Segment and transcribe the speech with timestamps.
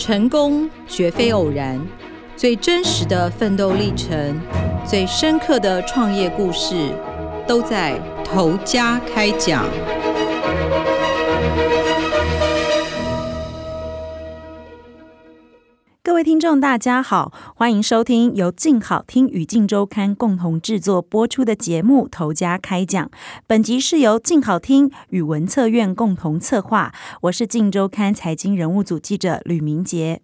[0.00, 1.78] 成功绝非偶然，
[2.34, 4.34] 最真实的奋斗历程，
[4.82, 6.88] 最深刻的创业故事，
[7.46, 9.66] 都在头家开讲。
[16.20, 23.06] 位听众，大家好，欢迎收听由静好听与静周刊共同制作播出的节目《投家开讲》。
[23.46, 26.92] 本集是由静好听与文策院共同策划，
[27.22, 30.20] 我是静周刊财经人物组记者吕明杰。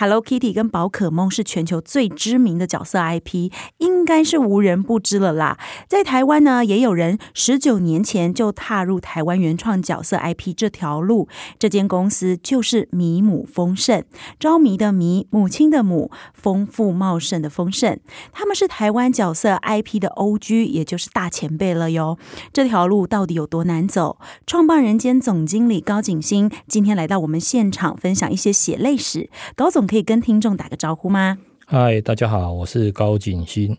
[0.00, 5.58] Hello Kitty 跟宝可梦是全球最知名的角色 IP，应该是无人不知了啦。
[5.90, 11.28] 在台湾呢，也有人十九年前就踏入台湾原创角色 IP 这条路。
[11.58, 14.02] 这间公司就是米姆丰盛，
[14.38, 18.00] 着迷的迷，母亲的母，丰富茂盛的丰盛。
[18.32, 22.16] 他们是台湾角色 IP 的 OG，也就是大前辈了哟。
[22.54, 24.16] 这条路到底有多难走？
[24.46, 29.28] 创办人兼总经理高景星今天来到我们现场，分享一些血泪史。
[29.54, 31.38] 高总可以跟听众打个招呼吗？
[31.66, 33.76] 嗨，大家好，我是高景新。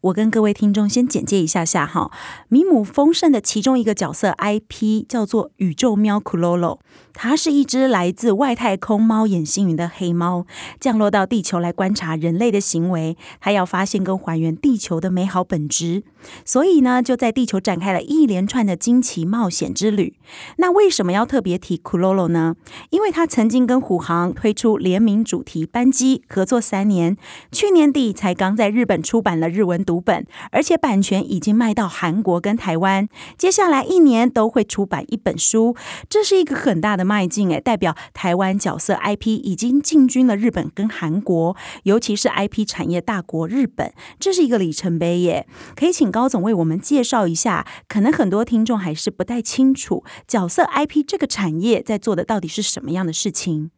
[0.00, 2.10] 我跟各位听众先简介一下下哈，
[2.48, 6.80] 米姆丰盛的其中一个角色 IP 叫做宇宙喵库洛洛，
[7.12, 10.46] 它是一只来自外太空猫眼星云的黑猫，
[10.78, 16.02] 降落到地球来观察人类的行为，它要发现跟还原地球的美好本质，
[16.44, 20.14] 所以呢，就在地球展开了一连串的惊奇冒险之旅。
[20.56, 22.56] 那为什么要特别提库洛洛呢？
[22.90, 27.16] 因为它曾经跟虎航推出联名主题班机合作三年，
[27.52, 35.76] 去年底才刚在日本出版了日文读本，而且版权已经卖到韩国跟台湾，接下来一年都会出版一本书，
[36.08, 45.46] 这是一个很大的的迈进诶，代表台湾角色 IP 已经进军了日本跟韩国，尤其是 IP 产业大国日本，这是一个里程碑耶。
[45.74, 53.70] 可以请高总为我们介绍一下，可能很多听众还是不太清楚角色 IP 这个产业在做的到底是什么样的事情。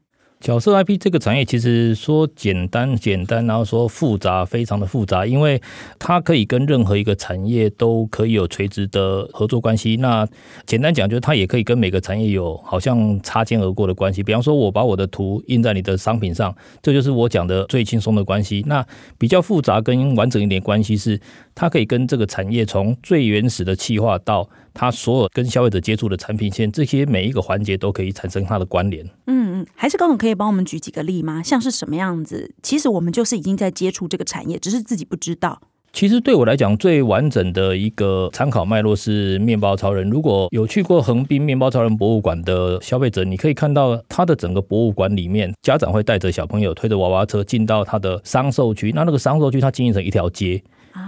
[0.43, 5.62] 角色 IP 这个产业其实说简单简单，然后说复杂非常的复杂，因为
[6.01, 9.97] 它可以跟任何一个产业都可以有垂直的合作关系。
[9.99, 10.27] 那
[10.66, 14.21] 简单讲，就是它也可以跟每个产业有好像擦肩而过的关系。
[14.21, 16.53] 比方说，我把我的图印在你的商品上，
[16.83, 18.65] 这就是我讲的最轻松的关系。
[18.66, 18.84] 那
[19.16, 21.21] 比较复杂跟完整一点关系是，
[21.55, 29.05] 它可以跟这个产业从最原始的企划到它所有跟消费者接触的产品线，这些每一个环节都可以产生它的关联。
[29.27, 31.43] 嗯嗯，还是高总可以帮我们举几个例吗？
[31.43, 32.55] 像是什么样子？
[32.62, 35.60] 其实我们就是已经在接触这个产业，只是自己不知道。
[35.93, 40.09] 其实对我来讲，最完整的一个参考脉络是面包超人。
[40.09, 48.91] 如果有去过横滨面包超人博物馆的消费者，你可以看到它的整个博物馆里面，家长会带着小朋友推着娃娃车进到它的商售区。
[48.94, 50.62] 那那个商售区它经营成一条街。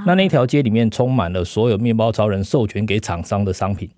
[0.06, 3.88] 那那条街里面充满了所有面包超人授权给厂商的商品。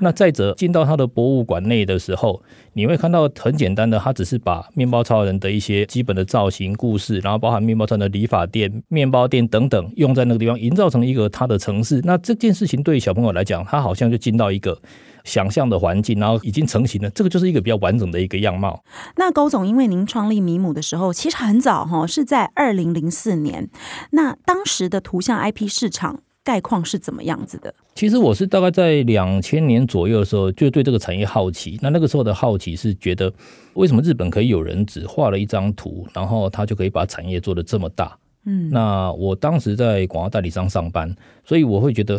[0.00, 2.42] 那再者进到他的博物馆内的时候，
[2.72, 12.00] 你会看到很简单的，他只是把面包超人的一些基本的造型、故事，然后包含面包超人的理发店、面包店等等，用在那个地方，营造成一个他的城市。
[12.04, 14.80] 那这件事情对于小朋友来讲，他好像就进到一个
[15.24, 17.10] 想象的环境，然后已经成型了。
[17.10, 18.82] 这个就是一个比较完整的一个样貌。
[19.16, 23.68] 那高总，因为您创立米姆的时候，其实很早哈，是在二零零四年。
[24.12, 26.20] 那当时的图像 IP 市场。
[26.48, 27.74] 概况是怎么样子的？
[27.94, 31.78] 其实我是大概在两千年左右的时候，就对这个产业好奇。
[31.82, 33.30] 那那个时候的好奇是觉得，
[33.74, 38.16] 为什么日本可以有人只画了一张图，然后他就可以把产业做得这么大？
[38.46, 41.14] 嗯，那我当时在广告代理商上班，
[41.44, 42.18] 所以我会觉得，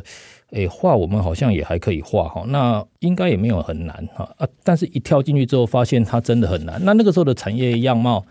[0.52, 4.48] 哎，画我们好像也还可以画哈，那应该也没有很难哈啊。
[4.64, 6.80] 但是一跳进去之后，发现它真的很难。
[6.86, 8.24] 那那个时候的产业样貌。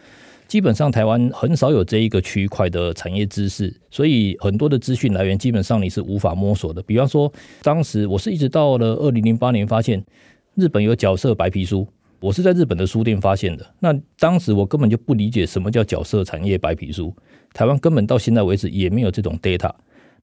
[0.48, 6.82] 基本上台湾很少有这一个区块的产业知识，所以很多的资讯来源基本上你是无法摸索的。
[6.82, 7.30] 比方说，
[7.62, 10.02] 当时我是一直到了二零零八年发现
[10.54, 11.86] 日本有角色白皮书，
[12.18, 13.74] 我是在日本的书店发现的。
[13.78, 17.14] 那当时我根本就不理解什么叫角色产业白皮书，
[17.52, 19.70] 台湾根本到现在为止也没有这种 data。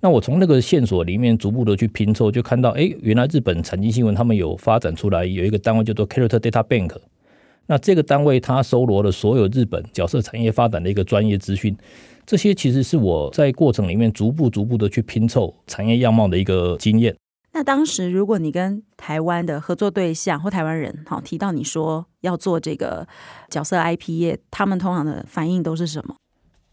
[0.02, 6.92] 那我从那个线索里面逐步的去拼凑，就看到，哎，原来日本产经新闻他们有发展出来有一个单位叫做 Character Data Bank。
[7.68, 11.76] 那这个单位它收罗了所有日本角色产业发展的一个专业资讯，
[12.26, 17.16] 这些其实是我在过程里面逐步逐步的去拼凑产业样貌的一个经验。
[17.54, 23.08] 那当时如果你跟台湾的合作对象或台湾人好提到你说要做这个
[23.50, 26.16] 角色 IP 业，他们通常的反应都是什么？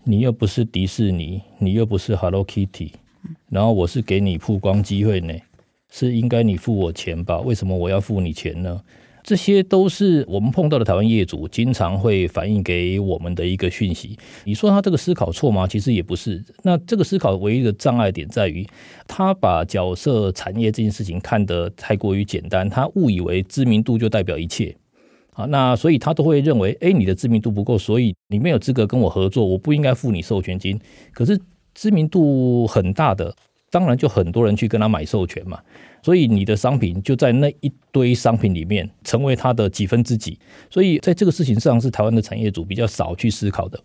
[0.05, 2.91] 你又不是迪士尼，你又不是 Hello Kitty，
[3.49, 5.33] 然后我是给你曝光机会呢，
[5.89, 7.39] 是应该你付我钱吧？
[7.39, 8.81] 为什么我要付你钱呢？
[9.23, 14.19] 这些都是我们碰到的台湾业主经常会反映给我们的一个讯息。
[14.45, 15.67] 你说他这个思考错吗？
[15.67, 16.45] 其实也不是。
[16.63, 18.67] 那这个思考唯一的障碍点在于，
[19.07, 24.77] 他把角色产业这件事情看得太过于简单，他误以为知名度就代表一切。
[25.35, 30.79] 啊，那所以他都会认为，哎，你的知名度不够，所以你没有资格跟我合作，我不应该付你授权金。
[31.15, 31.41] 可是
[31.75, 33.35] 知名度很大的，
[33.73, 35.59] 当然就很多人去跟他买授权嘛，
[36.03, 40.39] 所以你的商品就在那一堆商品里面成为他的几分之几。
[40.69, 43.83] 所以在这个事情上，是台湾的产业主比较少去思考的。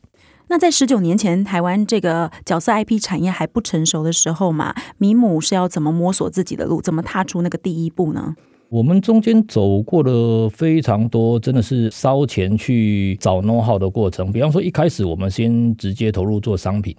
[0.50, 8.36] 那在十九年前，台湾这个角色 IP 产业还不成熟的时候嘛，米姆是要怎么摸索自己的路，怎么踏出那个第一步呢？
[8.70, 14.30] 我们中间走过了非常多，真的是烧钱去找 know how 的过程。
[14.30, 16.94] 比方说，一开始我们先直接投入做商品，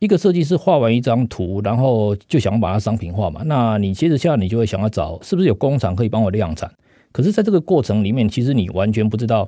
[0.00, 3.42] 一个设计师画完一张图，然后就想把它商品化嘛。
[3.44, 6.70] 那你接着下来，你就会想要找是不是有工厂可以帮我量产。
[7.12, 9.46] 可是，在这个过程里面，其实你完全不知道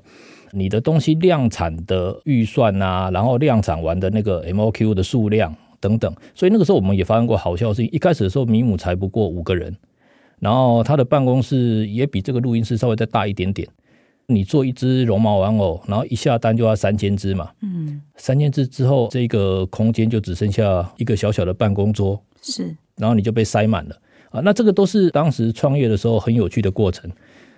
[0.51, 6.15] 你的东西量产的预算啊，然后量产完的那个 MOQ 的数量等等。
[6.35, 7.91] 所以那个时候，我们也发生过好笑的事情。
[7.91, 9.75] 一开始的时候，米姆才不过五个人。
[10.39, 13.67] 然后他的办公室也比这个录音室稍微再大一点点。
[14.35, 17.51] 你做一只绒毛玩偶，然后一下单就要三千只嘛。
[17.61, 18.01] 嗯。
[18.17, 22.21] 三千只之后，这个空间就只剩下一个小小的办公桌。
[22.41, 22.75] 是。
[22.97, 23.97] 然后你就被塞满了
[24.31, 24.41] 啊！
[24.45, 27.11] 那这个都是当时创业的时候很有趣的过程。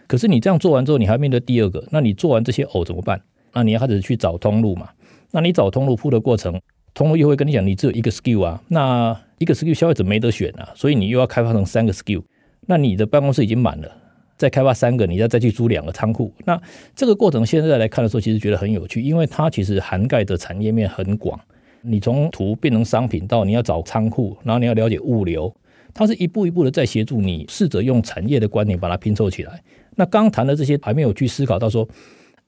[0.07, 1.83] 可是你这样做完之后，你还面对第二个。
[1.91, 3.21] 那你做完这些偶怎么办？
[3.53, 4.89] 那你要开始去找通路嘛。
[5.33, 6.61] 那你找通路铺的过程，
[6.93, 8.63] 通路又会跟你讲，你只有一个 SKU 啊。
[8.69, 12.23] 那一个 SKU 消费者没得选啊，所以你又要开发成三个 SKU。
[12.67, 13.91] 那你的办公室已经满了，
[14.37, 16.33] 再开发三个，你要再去租两个仓库。
[16.45, 16.61] 那
[16.95, 21.39] 这个过程现在来看的时候，其实觉得很有趣，因为它其实涵盖的产业面很广。
[21.83, 25.55] 你从图变成商品，到你要找仓库，然后你要了解物流，
[25.93, 29.63] 它是一步一步的在协助你，试着用产业的观点把它拼凑起来。
[29.97, 31.87] 那刚谈的这些还没有去思考到说，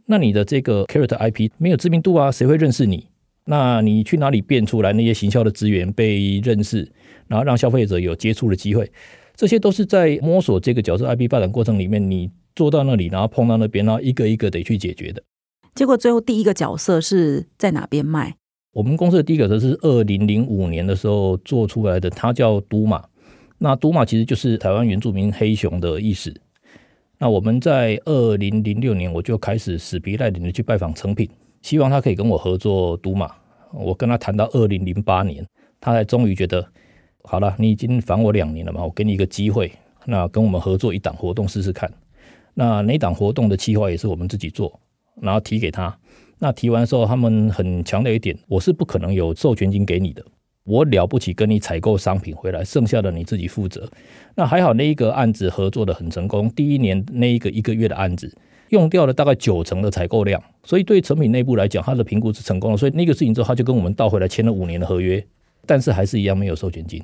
[0.07, 3.07] 那你的这个 character IP 没有知名度啊，谁会认识你？
[3.45, 6.91] 那你去哪里变出来那些行销的资源被认识，
[7.29, 8.91] 然后让消费者有接触的机会？
[9.37, 15.23] 这些都是在摸索这个角色 IP 发展过程里面，你做到那里，然后碰到那边，然后一个一个得去解决的。
[15.75, 18.35] 结果最后第一个角色是在哪边卖？
[18.73, 23.05] 我们公司的第一个角色是二零零五年的时候做出来的，它叫都马。
[23.59, 26.35] 那都马其实就是台湾原住民黑熊的意思。
[27.19, 31.29] 那我们在二零零六年我就开始死皮赖脸的去拜访成品，
[31.61, 33.31] 希望他可以跟我合作都马。
[33.73, 35.47] 我跟他谈到二零零八年，
[35.79, 36.67] 他才终于觉得。
[37.29, 39.73] 好了，你已经烦我两年了嘛，我给你一个机会，
[40.05, 41.93] 那跟我们合作一档活动试试看。
[42.55, 44.81] 那那档活动的企划也是我们自己做，
[45.21, 45.95] 然后提给他。
[46.39, 50.25] 那提完之后，他们很强调一点，我是不可能有授权金给你的，
[50.65, 53.91] 我了不起跟你采购商品回来，剩下的你自己负责。
[54.37, 58.33] 那还好，那一个案子合作的很成功，第一年那一个一个月的案子
[58.69, 62.77] 用掉了大概九成的采购量，所以对成品内部来讲，他的评估是成功的。
[62.77, 65.23] 所以那个事情之后，他就跟我们倒回来签了五年的合约，
[65.67, 67.03] 但是还是一样没有授权金。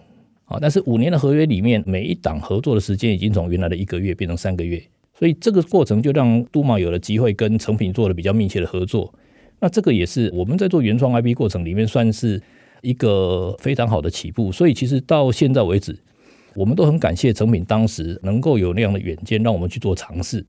[0.52, 4.82] 啊，但是五年的合约里面，每一档合作的时间已经从原来的一个月变成三个月，
[5.18, 9.12] 所以这个过程就让都马有了机会跟成品做了比较密切的合作。
[9.60, 12.42] 那这个也是我们在做原创 IP 过程里面算是
[12.82, 14.52] 一个非常好的起步。
[14.52, 15.96] 所以其实到现在为止，
[16.54, 20.44] 我们都很感谢成品当时能够有那样的远见，让我们去做尝试。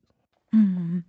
[0.51, 1.03] 嗯。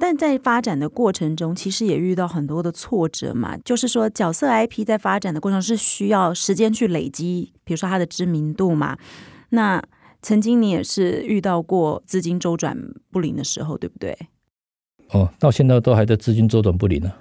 [0.00, 3.54] 但在发展的过程中，其实也遇到很多的挫折嘛。
[3.58, 8.96] 就是说，角色 IP 在发展的过程是需要时间去累积，比如说它的知名度嘛。
[9.50, 9.82] 那
[10.22, 12.74] 曾经你也是遇到过资金周转
[13.10, 14.16] 不灵的时候，对不对？
[15.10, 17.12] 哦，到现在都还在资金周转不灵呢。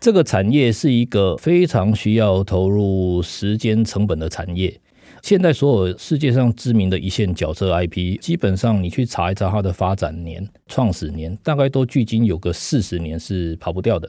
[0.00, 4.80] 这个产业是一个非常需要投入时间成本的产业。
[5.24, 14.06] 现在所有世界上知名的一线角色 IP，基本上你去查一查它的发展年、创始年，大概都距今有个四十年是跑不掉的。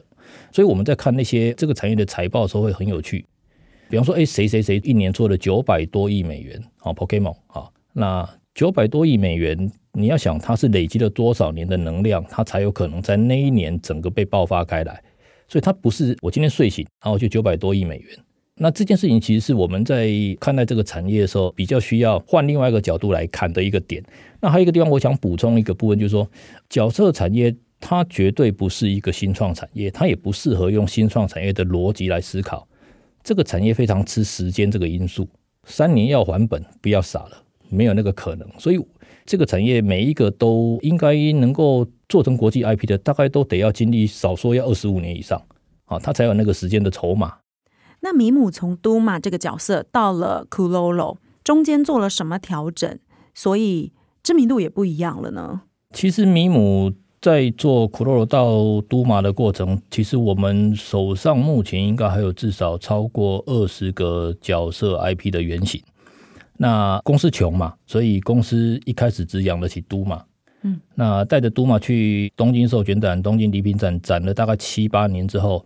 [0.52, 3.24] 所以我们在看那些这个产业的财报的时候会很有趣。
[3.88, 15.02] 比方说，哎，谁谁谁一年做了九百多亿美元，好，Pokémon，好，那九百多亿美元，你要想它是累积了多少年的能量，它才有可能在那一年整个被爆发开来。
[15.48, 18.18] 所以它不是我今天睡醒，然后就九百多亿美元。
[18.58, 20.08] 那这件事情其实是我们在
[20.40, 24.02] 看待这个产业的时候，比较需要换另外一个角度来看的一个点。
[24.40, 26.26] 那还有一个地方，我想补充一个部分，就是说，
[26.70, 32.66] 角色产业它绝对不是一个新创产业，它也不适合用新创产业的逻辑来思考。
[33.22, 35.28] 这个产业非常吃时间这个因素，
[35.64, 38.48] 三年要还本，不要傻了，没有那个可能。
[38.58, 38.80] 所以
[39.26, 45.42] 这个产业每一个都应该能够做成国际 IP 的，大概都得要经历少说要二十五年以上
[45.84, 47.34] 啊，它才有那个时间的筹码。
[48.00, 52.98] 那米姆从都马这个角色到了 Kulolo，中间做了什么调整？
[53.34, 55.62] 所以知名度也不一样了呢？
[55.92, 65.82] 其实米姆在做 Kulolo 到都马的过程，其实我们手上目前应该还有至少超过二十个角色 IP 的原型。
[66.58, 70.22] 那公司穷嘛，所以公司一开始只养得起都马。
[70.62, 75.64] 嗯，那带着都马去东京授权展、东京礼品展展了大概七八年之后，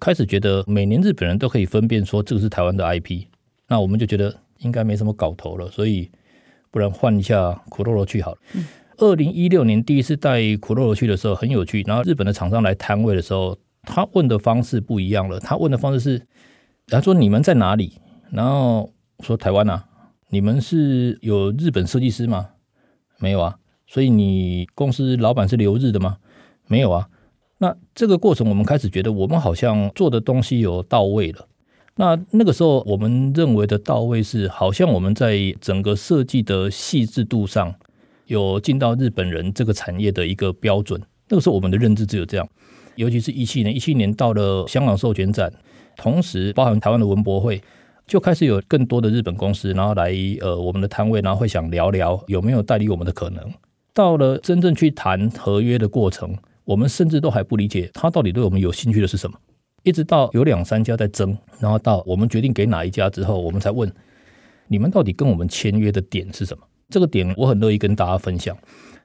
[0.00, 3.24] 开始觉得每年日本人都可以分辨说这个是台湾的 IP，
[3.68, 6.10] 那我们就觉得应该没什么搞头了，所以
[6.70, 8.38] 不然换一下 Kuroro 去好了。
[8.98, 15.38] 二零一六年第一次带 Kuroro 去的时候很有趣，然后日本的厂商来摊位的时候，他问的方式不一样了。
[15.38, 16.26] 他问的方式是，
[16.88, 17.92] 他说你们在哪里？
[18.30, 19.86] 然后说台湾啊，
[20.30, 22.50] 你们是有日本设计师吗？
[23.18, 23.58] 没有啊。
[23.86, 26.18] 所以你公司老板是留日的吗？
[26.66, 27.08] 没有啊。
[27.58, 31.46] 那这个过程我们开始觉得我们好像做的东西有到位了。
[31.96, 37.74] 那那个时候我们认为的到位是，好像我们在整个设计的细致度上
[38.26, 41.02] 有进到日本人这个产业的一个标准。
[41.28, 42.48] 那个时候我们的认知只有这样。
[42.94, 45.52] 尤其是一七年，一七年到了香港授权展，
[45.96, 47.62] 同时包含台湾的文博会，
[48.06, 53.52] 就开始有更多的日本公司，然后来呃我们的摊位，然后会想聊聊有没有代理我们的可能。
[53.94, 56.36] 到了真正去谈合约的过程，
[56.68, 59.40] 我们甚至都还不理解他到底对我们有兴趣的是什么。
[59.84, 63.90] 一直到有两三家在争，然后到我们决定给哪一家之后，我们才问
[64.66, 66.62] 你们到底跟我们签约的点是什么？
[66.90, 68.54] 这个点我很乐意跟大家分享。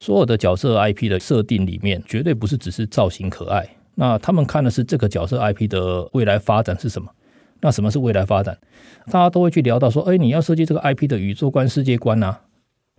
[0.02, 3.66] 所有的角色 IP 的设定里面，绝对不是只是造型可爱。
[3.96, 7.10] 那他们看的是这个角色 IP 的未来发展是什么？
[7.62, 8.58] 那什么是未来发展？
[9.06, 12.42] 大家都会去聊到说，哎，你要设计这个 IP 的宇宙观、世界观啊。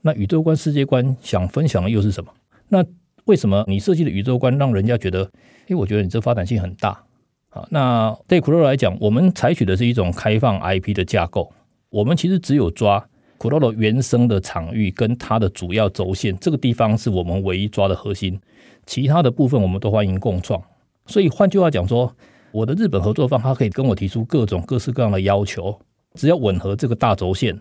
[0.00, 2.32] 那宇宙观、世界观想分享的又是什么？
[2.68, 2.82] 那
[3.24, 5.30] 为什么你设计的宇宙观让人家觉得，
[5.68, 7.04] 诶，我觉得你这发展性很大
[7.50, 7.66] 啊？
[7.70, 11.52] 那对 Kuro 来讲，我们采取的是一种开放 IP 的架构。
[11.90, 18.40] 我们其实只有抓 Kuroro 原生的场域跟它的主要轴线，这个地方是我们唯一抓的核心。
[18.84, 20.62] 其他的部分我们都欢迎共创。
[21.06, 22.14] 所以换句话讲说，
[22.52, 25.78] 我的日本合作方他可以跟我提出各种各式各样的要求，
[26.14, 27.58] 只要吻合这个大轴线。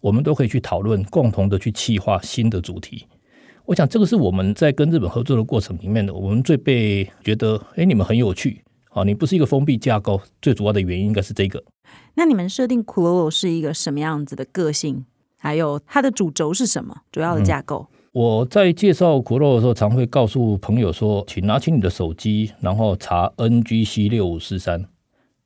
[0.00, 3.06] 我们都可以去讨论，共同的去企划新的主题。
[3.66, 9.02] 我想这个是我们在跟日本合作的过程里面的，我们最被觉得，哎，你们很有趣啊！
[9.04, 11.64] 你不是一个封闭架构，最主要的原因应该是这个。
[12.14, 15.06] 那你们设定 Kuroro 是一个什么样子的个性？
[15.38, 16.94] 还有它的主轴是什么？
[17.10, 17.88] 主要的架构？
[17.90, 24.84] 嗯，我在介绍 Kuroro 的时候，常会告诉朋友说，请拿起你的手机，然后查 NGC 六五四三。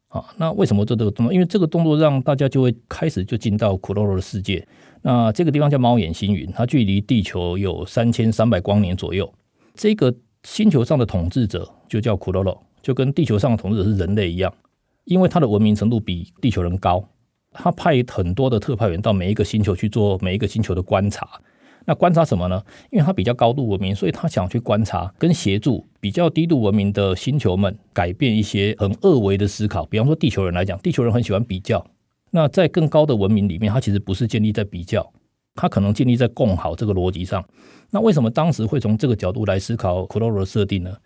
[0.09, 1.33] 啊，那为什么做这个动作？
[1.33, 4.67] 因为这个动作让大家就会开始就进到 Kuroro 的世界。
[5.03, 9.33] 那这个地方叫猫眼星云，它距离地球有三千三百光年左右。
[9.75, 14.53] 这个星球上的统治者就叫 Kuroro，就跟地球上的统治者是人类一样，
[15.05, 17.09] 因为他的文明程度比地球人高，
[17.53, 21.29] 他派很多的特派员到每一个星球去做每一个星球的观察。
[21.87, 22.63] 那观察什么呢？
[22.91, 29.87] 因为他比较高度文明，所以他想去观察跟协助比较低度文明的星球们改变一些很二维的思考。
[29.87, 31.87] 比方说地球人来讲，地球人很喜欢比较。
[32.31, 35.13] 那在更高的文明里面，它其实不是建立在比较，
[35.55, 37.45] 它可能建立在共好这个逻辑上。
[37.91, 40.97] 那为什么当时会从这个角度来思考 Kuroro 的设定呢？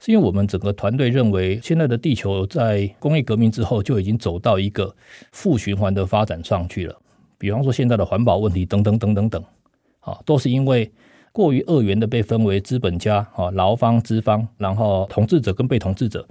[0.00, 4.94] 是因为我们整个团队认为，现在的地球在工业革命之后就已经走到一个
[5.30, 6.96] 负循环的发展上去了。
[7.38, 9.44] 比方说现在的环保问题等等等等等。
[10.00, 10.90] 啊，都是因为
[11.30, 16.26] 过于二元的被分为资本家、啊劳方、资方，然后统治者跟被统治者，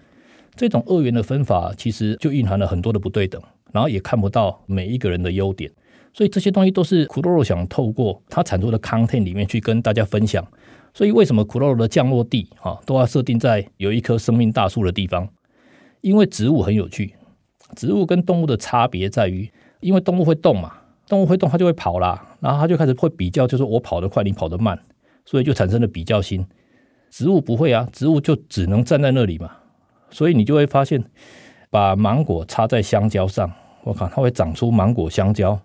[0.57, 3.41] 这种二元的分法其实就蕴含了很多的不对等，
[3.71, 5.71] 然后也看不到每一个人的优点，
[6.13, 10.45] 所以这些东西都是 Kuroro 想透过他产出的 content 里面去跟大家分享。
[10.93, 15.27] 所以为什么 Kuroro 的降落地啊都要设定在有一棵生命大树的地方？
[16.01, 17.13] 因为植物很有趣，
[17.75, 19.49] 植物跟动物的差别在于，
[19.79, 20.73] 因为动物会动嘛。
[21.07, 24.79] 动物会动，它就会跑啦，然后它就开始会比较，就是我跑得快，你跑得慢，
[25.25, 26.45] 所以就产生了比较心。
[27.09, 29.51] 植物不会啊，植物就只能站在那里嘛，
[30.09, 31.03] 所以你就会发现，
[31.69, 33.51] 把芒果插在香蕉上，
[33.83, 35.59] 我靠，它会长出芒果香蕉。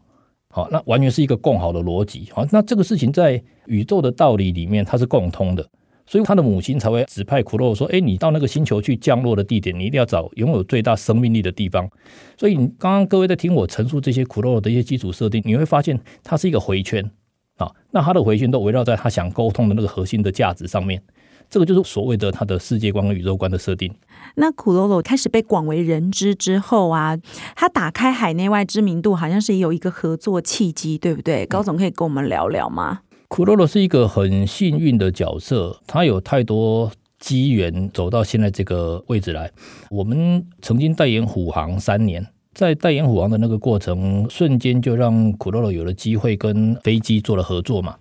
[0.49, 2.29] 好，那完全是一个共好的逻辑。
[2.33, 5.69] 好，那这个事情在宇宙的道理里面，它是共通的。
[6.09, 11.91] 所以他的母亲才会指派库洛说：“哎，你到那个星球去降落的地点，你一定要找拥有最大生命力的地方。”
[12.39, 17.11] 所以，你刚刚各位在听我陈述这些库洛的一些基础设定，你会发现它是一个回圈
[17.57, 17.69] 啊。
[17.91, 21.03] 那它的回圈都围绕在他想沟通的那个核心的价值上面。
[21.49, 23.93] 这个就是所谓的他的世界观和宇宙观的设定。
[24.35, 27.17] 那库洛洛开始被广为人知之后啊，
[27.55, 31.47] 他打开海内外知名度，好像是有一个合作契机，对不对？
[31.47, 39.51] 高总可以跟我们聊聊吗？Kuroro 是一个很幸运的角色，他有太多机缘走到现在这个位置来。
[39.91, 47.97] 我们曾经代言虎航三年，在代言虎航的那个过程，瞬间就让 Kuroro 有了机会跟飞机做了合作嘛。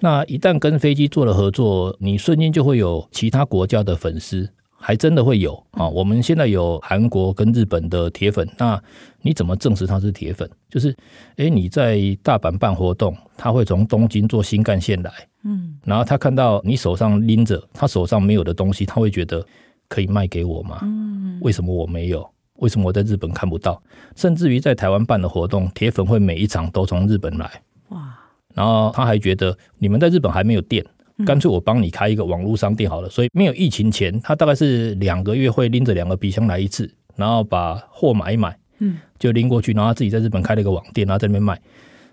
[0.00, 4.48] 那一旦跟飞机做了合作，你瞬间就会有其他国家的粉丝，
[4.78, 5.88] 还真的会有啊！
[5.88, 8.80] 我们现在有韩国跟日本的铁粉，那
[9.22, 10.48] 你怎么证实他是铁粉？
[10.68, 10.94] 就是，
[11.36, 15.10] 诶，你在大阪办活动，他会从东京坐新干线来，
[15.44, 19.44] 嗯，然后他看到你手上拎着他手上没有的东西，他会觉得
[19.88, 20.80] 可以卖给我吗？
[20.82, 22.28] 嗯，为什么我没有？
[22.56, 23.82] 为什么我在日本看不到？
[24.14, 28.14] 甚至于在台湾办的活动，铁粉会每一场都从日本来，哇！
[28.56, 30.84] 然后他还觉得你们在日本还没有店。
[31.24, 41.58] 干脆我帮你开一个网络商店好了，所以没有疫情前，他大概是两个月会拎着两个皮箱来一次，然后把货买一买，嗯，就拎过去，然后他自己在日本开了一个网店，然后在那边卖，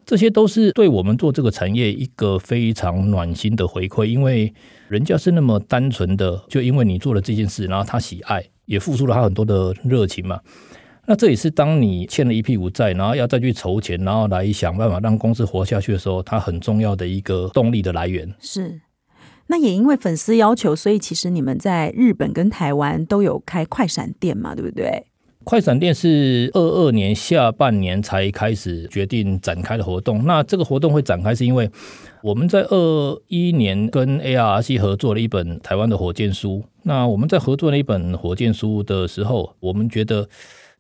[0.06, 4.54] 这些都是对我们做这个产业一个非常暖心的回馈，因为
[4.88, 10.40] 人家是那么单纯的，就因为你做了这件事，然后他喜爱，也付出了他很多的热情嘛。
[11.06, 18.34] 那这也是当你欠了一屁股债，然后要再去筹钱，然后来想办法让公司活下去的时候，它很重要的一个动力的来源。
[18.40, 18.82] 是。
[19.48, 25.06] 那也因为粉丝要求，所以其实你们在日本跟台湾都有开快闪店嘛，对不对？
[25.44, 30.24] 快闪店是二二年下半年才开始决定展开的活动。
[30.26, 31.70] 那这个活动会展开，是因为
[32.22, 36.64] 我们在二一年跟 ARRC 合作了一本台湾的火箭书。
[36.84, 40.30] 那我们在合作那一本火箭书的时候，我们觉得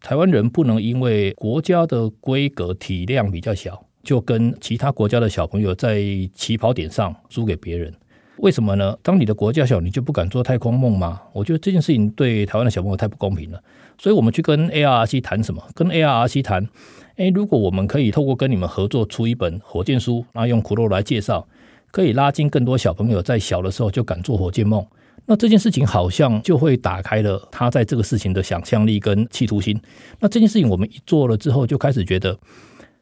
[0.03, 6.03] 台湾人不能因为国家的规格体量比较小，就跟其他国家的小朋友在
[6.35, 7.93] 起跑点上输给别人。
[8.39, 8.97] 为什么呢？
[9.01, 11.21] 当你的国家小，你就不敢做太空梦吗？
[11.31, 13.63] 我觉得这件事情对台湾的小朋友太不公平了。
[13.97, 15.63] 所以我们去跟 ARRC 谈什么？
[15.73, 16.67] 跟 ARRC 谈，
[17.15, 21.47] 诶，如果我们可以透过跟你们合作出一本火箭书，然后用 Kuroro 来介绍，
[21.91, 24.85] 可以拉近更多小朋友在小的时候就敢做火箭梦，
[25.25, 29.79] 那这件事情好像就会打开了他在这个事情的想象力跟企图心。
[30.19, 32.37] 那这件事情我们一做了之后，就开始觉得。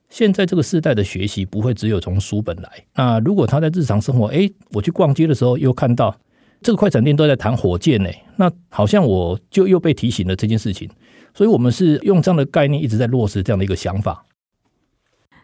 [0.10, 2.70] 现在这个时代的学习不会只有从书本来。
[2.96, 6.14] 那如果他在日常生活，诶，我去逛街的时候又看到
[6.62, 10.90] 这个快餐店都在谈火箭呢，那好像我就又被提醒了这件事情。
[11.34, 14.22] 所以，我们是用这样的概念一直在落实这样的一个想法。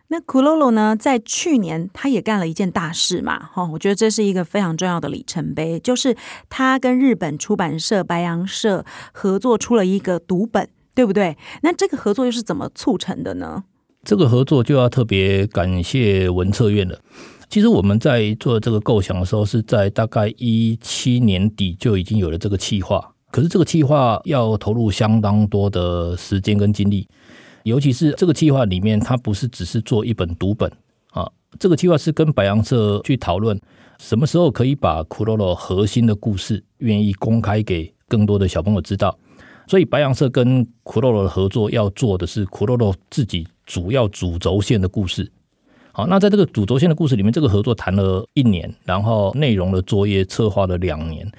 [0.09, 6.15] 那 Kuroro 呢，在去年他也干了一件大事嘛，哈，我觉得这是一个非常重要的里程碑，就是
[6.49, 11.37] 他跟日本出版社白羊社合作出了一个读本，对不对？
[11.61, 13.65] 那这个合作又是怎么促成的呢？
[14.03, 16.97] 这个合作就要特别感谢文策院了。
[17.49, 23.13] 其实我们在做这个构想的时候，是在大概一七年底就已经有了这个计划。
[23.29, 27.05] 可是这个计划要投入相当多的时间跟精力，
[27.67, 30.71] 尤其是这个计划里面，它不是只是做一本读本
[31.11, 31.29] 啊。
[31.59, 33.59] 这个计划是跟白羊社去讨论，
[33.99, 39.17] 什么时候可以把 Kuroro 核心的故事愿意公开给更多的小朋友知道。
[39.67, 43.47] 所以白羊社跟 Kuroro 的合作要做的是 Kuroro 自己。
[43.67, 45.29] 主要主轴线的故事，
[45.91, 51.29] 好，那在这个主轴线的故事里面，这个合作谈了一年，然后内容的作业策划了两年。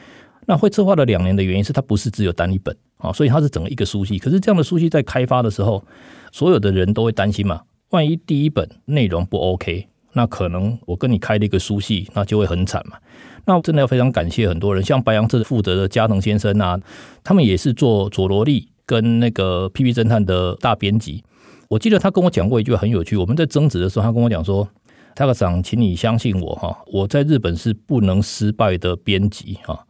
[0.47, 4.19] 那会策划了两年的原因是，它不是只有单一本啊，所以它是整个一个书系。
[4.19, 5.83] 可是这样的书系在开发的时候，
[6.31, 12.99] 所有的人都会担心嘛，万一第一本内容不 OK，那可能我跟你开了一个书系，那就会很惨嘛。
[13.45, 16.79] 那我真的要非常感谢很多人，像白杨社负责的加藤先生啊，
[17.25, 19.93] 他们也是做佐罗利跟那个 P.P.
[19.93, 21.25] 侦探的大编辑。
[21.69, 24.69] 我记得他跟我讲过一句很有趣，我们在争执的时候，他跟我讲说
[25.15, 29.87] ：“Taka-san，请你相信我哈，我在日本是不能失败的编辑哈，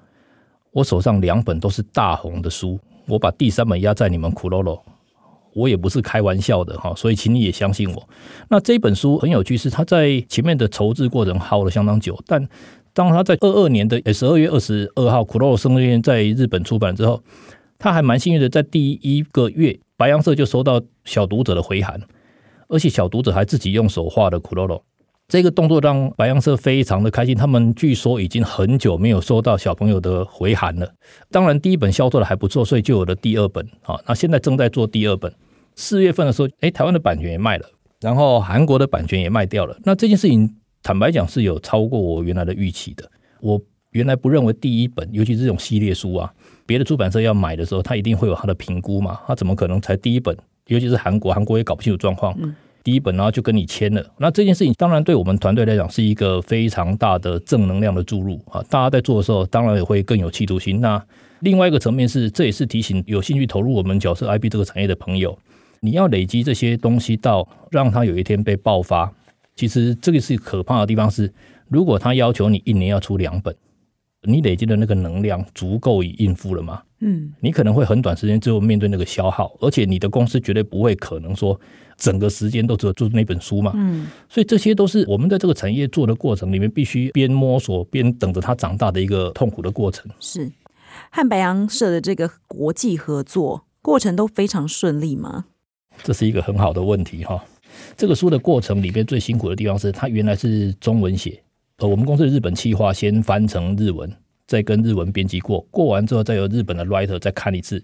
[0.73, 4.81] 我手上两本都是大红的书，我把第三本压在你们 Kuroro，
[5.55, 8.09] 我也不是开玩笑的哈，所以请你也相信我。
[8.49, 12.49] 那这本书很有趣，是他在前面的筹制过程耗了相当久，但
[12.93, 17.23] 当他在二二年的十二月二十二号 Kuroro 生日在日本出版之后，
[17.79, 19.79] 他还蛮幸运的，在第一个月。
[19.97, 22.01] 白羊社就收到小读者的回函，
[22.69, 24.83] 而且小读者还自己用手画的 Kuroro，
[25.29, 27.37] 这个动作让白羊社非常的开心。
[27.37, 30.91] 他们据说已经很久没有收到小朋友的回函了。
[31.31, 33.67] 当然，第一本销售的还不错，所以就有了第二本。
[33.83, 35.31] 好，那现在正在做第二本。
[35.77, 37.67] 四月份的时候，哎，台湾的版权也卖了，
[38.01, 39.79] 然后韩国的版权也卖掉了。
[39.85, 43.09] 那这件事情，坦白讲是有超过我原来的预期的。
[43.43, 43.61] 我
[43.91, 46.33] 原来不认为第一本，尤其是这种系列书啊。
[46.65, 49.21] 别的出版社要买的时候，他一定会有他的评估嘛？
[49.27, 50.35] 他怎么可能才第一本？
[50.69, 52.35] 尤其是韩国，韩国也搞不清楚状况。
[52.89, 58.65] 第一本然后就跟你签了，那这件事情当然对我们团队来讲是一个非常大的正能量的注入啊！
[58.71, 60.81] 大家在做的时候，当然也会更有企图心。
[60.81, 61.05] 那
[61.41, 65.39] 另外一个层面是，这也是提醒有兴趣投入我们角色 IP 这个产业的朋友，
[65.81, 69.13] 你要累积这些东西到让它有一天被爆发。
[69.55, 71.31] 其实这个是可怕的地方是，
[71.69, 73.55] 如果他要求你一年要出两本。
[74.23, 76.83] 你累积的那个能量足够以应付了吗？
[77.01, 81.59] 嗯，你可能会很短时间之后面对那个消耗，而且你的公司绝对不会可能说
[81.99, 83.73] 整个时间都只有做那本书嘛。
[83.75, 90.11] 嗯，所以这些都是我们在这个产业做的过程里面必须边摸索边等着它长大的一个痛苦的过程。
[90.21, 90.51] 是。
[91.11, 95.45] 和白羊社的这个国际合作过程都非常顺利吗？
[96.03, 97.45] 这是一个很好的问题哈。
[97.97, 101.41] 这个书的过程里边最辛苦的地方是，它原来是中文写，
[101.79, 104.11] 呃，我们公司的日本企划先翻成日文，
[104.47, 107.83] 再跟日文编辑过，过完之后再由日本的 writer 再看一次，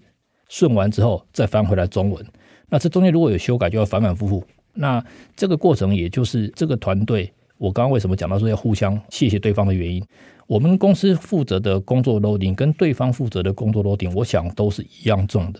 [0.49, 2.25] 顺完之后再翻回来中文。
[2.69, 4.43] 那这中间如果有修改，就要反反复复。
[4.73, 5.01] 那
[5.35, 10.03] 这个过程，也就是这个团队，我刚刚为什么讲到说要互相谢谢对方的原因。
[10.47, 15.59] 我们公司负责的工作 loading 跟对方负责的工作 loading，我想都是一样重的。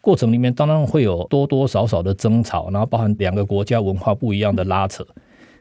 [0.00, 5.06] 过程里面当然会有多多少少的争吵，然后包含两个国家文化不一样的拉扯。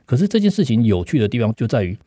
[0.06, 1.98] 可是这件事情有趣的地方就在于，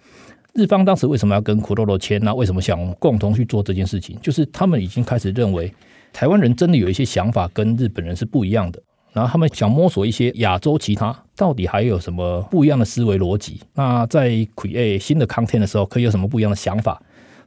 [0.55, 2.21] 日方当时为什么要跟 Kuroro 签？
[2.23, 4.19] 那为什么想共同去做这件事情？
[4.21, 5.73] 就是他们已经开始认为。
[6.13, 13.61] 台湾人真的有一些想法跟日本人是不一样的，然后他们想摸索一些亚洲其他到底还有什么不一样的思维逻辑。
[13.75, 17.01] 那在 create 新的 content 的时候，可以有什么不一样的想法？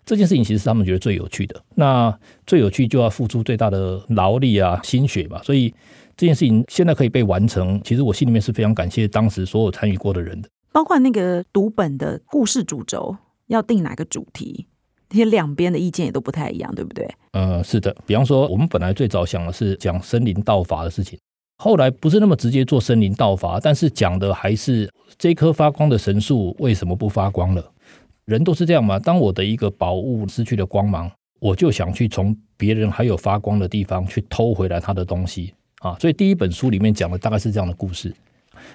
[0.04, 1.62] 这件事情其实是他们觉得最有趣的。
[1.76, 5.40] 那最有趣就要付出最大的劳力啊、心血吧。
[5.44, 5.72] 所以
[6.18, 10.50] 这件事情现在可以被完成，其实我心里面是非常感谢当时所有参与过的人的。
[10.72, 13.16] 包括那个读本的故事主轴
[13.48, 14.66] 要定哪个主题？
[15.12, 17.06] 这些两边的意见也都不太一样，对不对？
[17.34, 17.94] 呃，是的。
[18.06, 21.20] 比方说，我们本来最早想的是讲森林盗伐的事情，
[21.58, 27.72] 后来不是那么直接做森林盗伐，但是讲的还是这棵发光的神树为什么不发光了？
[28.24, 28.98] 人都是这样嘛。
[28.98, 35.98] 当我的一个宝物失去了光芒，我就想去从别人还有发光的地方去偷回来他的东西啊。
[36.00, 38.14] 所以第一本书里面讲的大概是这样的故事。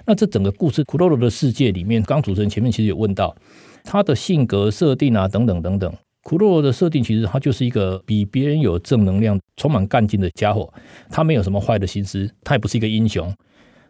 [0.05, 3.35] 那这整个故事，Kuroro 的世界里面，刚主持人前面其实有问到
[3.83, 5.91] 他的性格设定啊，等等等等。
[6.27, 10.69] Kuroro 的设定其实他就是一个比别人有正能量、充满干劲的家伙。
[11.09, 13.33] 他没有什么坏的心思，他也不是一个英雄，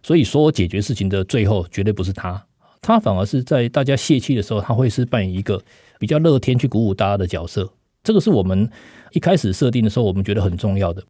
[0.03, 2.45] 所以说解决事情的最后绝对不是他。
[2.79, 5.59] 他反而是在大家泄气的时候，他会是扮演一个
[5.97, 7.67] 比较乐天去鼓舞大家的角色。
[8.03, 8.69] 这个是我们
[9.13, 11.03] 一开始设定的时候，我们觉得很重要的。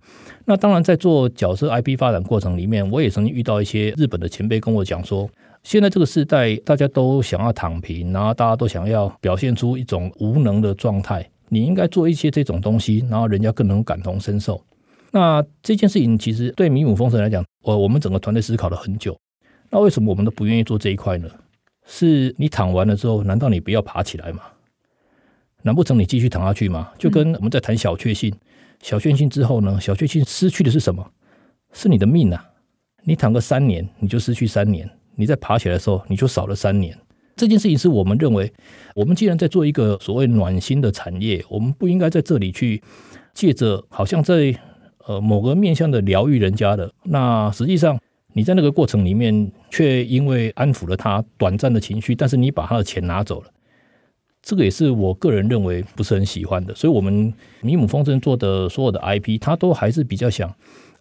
[0.46, 5.30] 那当然，在做角色 IP 发展过程里面，我也曾经遇到一些日本的前辈跟我讲说。
[5.67, 11.30] 现在这个时代，大家都想要躺平，然后大家都想要表现出一种无能的状态。
[11.49, 14.63] 你应该做一些这种东西，然后人家更能感同身受。
[15.12, 19.19] 那这件事情其实对米姆风神来讲，我我们整个团队思考了很久。
[19.69, 21.30] 那为什么我们都不愿意做这一块呢？
[21.86, 24.43] 是你躺完了之后，难道你不要爬起来吗？
[25.63, 26.93] 难不成你继续躺下去吗？
[26.97, 28.34] 就跟我们在谈小确幸，
[28.82, 29.77] 小确幸之后呢？
[29.82, 31.12] 小确幸失去的是什么？
[31.73, 32.51] 是你的命啊！
[33.03, 34.89] 你躺个三年，你就失去三年。
[35.17, 36.97] 你在爬起来的时候，你就少了三年。
[37.36, 38.51] 这件事情是我们认为，
[38.95, 42.82] 我们既然在做一个所谓暖心的产业，我们不应该在这里去
[43.34, 44.56] 借着好像在
[45.06, 46.91] 呃某个面向的疗愈人家的。
[47.03, 47.99] 那实际上
[48.34, 53.49] 你在那个过程里面，却因为安抚了他短暂的情绪，但是你把他的钱拿走了。
[54.41, 56.73] 这个也是我个人认为不是很喜欢的。
[56.73, 60.51] 所以，我们米姆风筝做的所有的 IP，他都还是比较想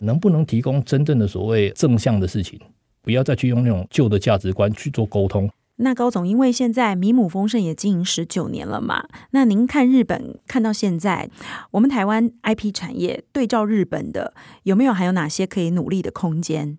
[0.01, 2.61] 能不能提供真正的所谓正向的事情。
[3.07, 5.49] 不要再去用那种旧的价值观去做沟通。
[5.77, 11.31] 那高总，因为现在米姆丰盛也经营十九年了嘛，那您看日本看到现在，
[11.71, 16.79] 我们台湾 IP 产业对照日本的，有没有还有哪些可以努力的空间？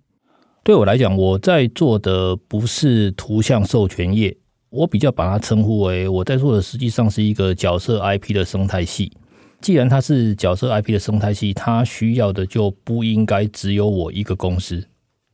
[0.63, 4.35] 对我来讲，我在做的不是图像授权业，
[4.69, 9.13] 我比较把它称呼为我在做的，实际上是一个角色 IP 的生态系。
[9.61, 14.83] 既然它是角色 IP 的生态系，它需要的就不应该只有我一个公司。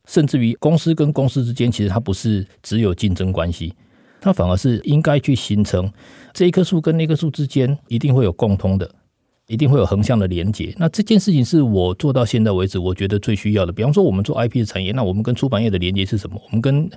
[0.06, 3.74] 甚至于公司跟公司之间，其实它不是只有竞争关系，
[4.20, 5.90] 它反而是应该去形成
[6.32, 8.90] 这一棵树跟那棵树之间一定会有共通的，
[9.46, 10.74] 一定会有横向的连接。
[10.78, 13.72] 那这件事情是我做到现在为止，我觉得最需要的。
[13.72, 16.40] 比方说，我们做 IP 的产业，那我们跟出版业的连接是什么？
[16.44, 16.88] 我们跟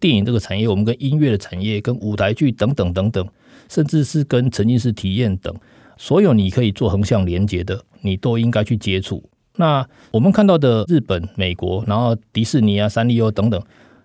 [0.00, 3.26] 电影这个产业，我们跟音乐的产业，跟舞台剧等等等等，
[3.68, 5.54] 甚至是跟沉浸式体验等，
[5.96, 9.22] 所有你可以做横向连接的，你都应该去接触。
[9.56, 13.60] 那我们看到的日本、美国，然后迪士尼啊、三丽鸥等等，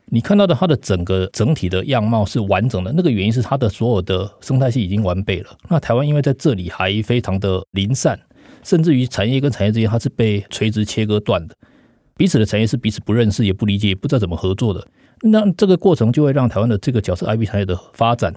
[0.06, 2.92] 你看到的它的整个整体的样貌是完整的。
[2.96, 5.50] 那个原因是它的所有的生态系已经完备了。
[5.70, 8.18] 那台湾因为在这里还非常的零散，
[8.64, 11.56] 甚至于产业跟产业之间它是被垂直切割断的，
[12.16, 14.88] 彼此的产业是彼此不认识、也不理解、不知道怎么合作的。
[15.22, 18.34] 那这个过程就会让台湾的这个角色 IP 产业的发展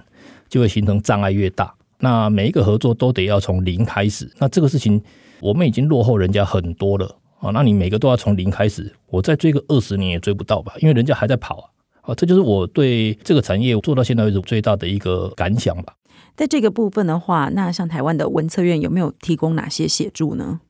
[0.49, 1.73] 就会形成障碍越大。
[1.99, 4.29] 那每一个合作都得要从零开始。
[4.37, 5.01] 那这个事情。
[5.45, 7.05] 我们已经落后人家很多了
[7.39, 7.51] 啊！
[7.53, 10.73] 那你每个都要从零开始，我再追个二十年也追不到吧？
[10.79, 11.65] 因为人家还在跑啊！
[12.01, 15.93] 啊，这就是我对这个产业做到现在为止最大的一个感想吧。
[16.35, 20.61] 在这个部分的话，那像台湾的文策院有没有提供哪些协助呢？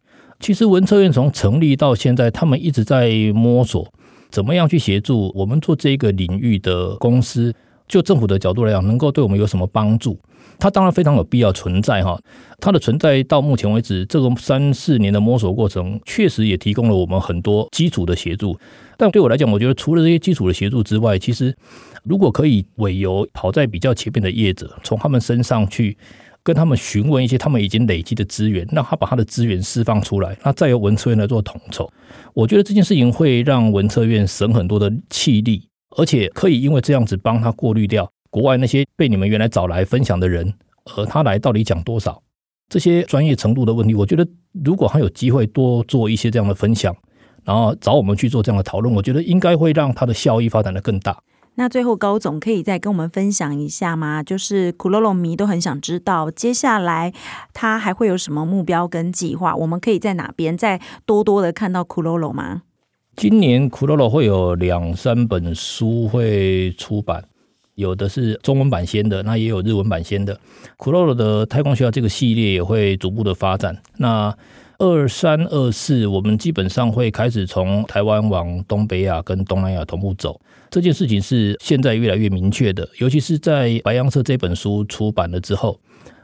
[0.42, 3.88] 其实文策院从成立到现在，他们一直在摸索
[4.30, 7.56] 怎么样去协助我们做这个领域的公司，
[7.88, 10.20] 就政府的角度来讲，能够对我们有什么帮助？
[10.58, 12.18] 它当然非常有必要存在哈。
[12.60, 18.58] 它的存在到目前为止，这个三四年的摸索过程，确实也提供了我们很多基础的协助。
[18.98, 21.56] 但对我来讲，我觉得除了这些基础的协助之外，其实
[22.04, 25.98] 如果可以委由跑在比较前面的业者，从他们身上去
[26.42, 31.92] 跟他们询问一些他们已经累积的资源，让他把他的资源释放出来，那再由文策院来做统筹。
[32.34, 35.68] 我觉得这件事情会让文策院省很多的气力，
[35.98, 40.54] 而且可以因为这样子帮他过滤掉国外那些被你们原来找来分享的人，
[40.96, 42.22] 而他来到底讲多少
[42.70, 43.94] 这些专业程度的问题。
[43.96, 44.28] 我觉得
[44.64, 46.96] 如果他有机会多做一些这样的分享。
[47.44, 51.16] 然后找我们去做这样的讨论，我觉得应该会让他的效益发展得更大。
[51.54, 54.24] 那最后高总可以再跟我们分享一下吗？
[54.24, 57.14] 就是库洛洛迷都很想知道，接下来
[57.54, 59.56] 他还会有什么目标跟计划？
[59.56, 62.64] 我们可以在哪边再多多的看到库洛洛吗？
[63.16, 67.24] 今年库洛罗会有两三本书会出版，
[67.76, 70.38] 有的是中文版先的，那也有日文版先的。
[70.76, 73.82] 库洛罗的太空学校这个系列也会逐步的发展。
[73.98, 74.36] 那
[74.80, 80.42] 二三二四，我们基本上会开始从台湾往东北亚跟东南亚同步走。
[80.70, 85.80] 这件事情是现在越来越明确的，尤其是在白羊社这本书出版了之后，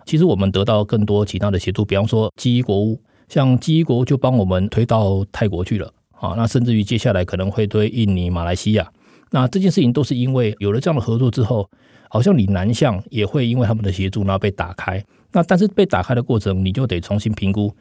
[0.05, 2.99] 其实我们得到更多其他的协助，比方说记忆国屋，
[3.29, 5.89] 像记忆国就帮我们推到泰国去了
[6.21, 8.87] 啊，那甚至于接下来可能会对印尼、马来西亚。
[9.31, 11.67] 那这件事情都是因为有了这样的合作之后，
[12.09, 15.03] 好像你南向也会因为他们的协助，然后被打开。
[15.31, 17.73] 那但是被打开的过程，你就得重新评估。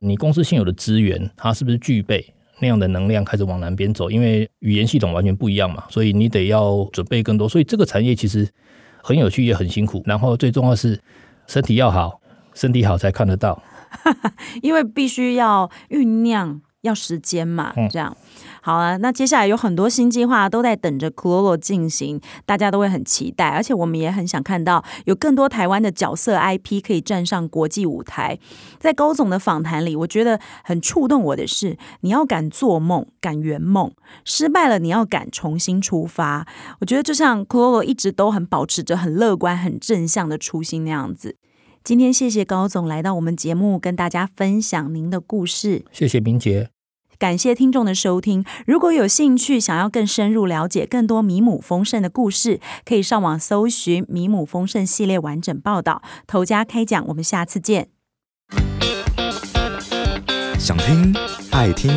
[0.00, 4.10] 你公司现有的资源，它是不是具备那样的能量开始往南边走？
[4.10, 7.48] 因为语言系统完全不一样嘛，所以你得要准备更多。
[7.48, 8.46] 所以这个产业其实
[9.02, 10.02] 很有趣，也很辛苦。
[10.04, 11.00] 然后最重要是
[11.46, 12.20] 身体要好，
[12.52, 13.62] 身体好才看得到。
[14.60, 18.16] 因为必须要酝酿，要时间嘛，这样。
[18.20, 18.22] 嗯
[18.66, 28.36] 好啊，那接下来有很多新计划都在等着 Klolo 进行，大家都会很期待，而且我们也很想看到有更多台湾的角色 IP 可以站上国际舞台。
[28.80, 33.92] 在高总的访谈里，我觉得很触动我的是，你要敢做梦，敢圆梦，
[34.24, 36.44] 失败了你要敢重新出发。
[36.80, 41.36] 我觉得就像 Klolo 一直都很保持着很乐观、很正向的初心那样子。
[41.84, 45.84] 今天谢谢高总来到我们节目，跟大家分享您的故事。
[45.92, 46.75] 谢谢明洁。
[47.18, 48.44] 感谢听众的收听。
[48.66, 56.02] 如果有兴趣，想要更深入了解更多米姆丰盛的故事，可以上网搜寻《米姆丰盛》系列完整报道。
[56.26, 57.88] 头家开讲，我们下次见。
[60.58, 61.14] 想听
[61.52, 61.92] 爱听，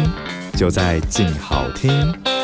[0.55, 2.38] 就在静好听。